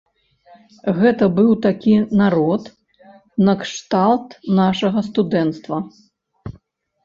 [0.99, 1.93] Гэта быў такі
[2.23, 2.63] народ
[3.51, 4.29] накшталт
[4.65, 5.77] нашага студэнцтва.